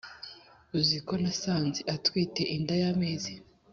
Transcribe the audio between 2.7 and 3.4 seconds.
yamezi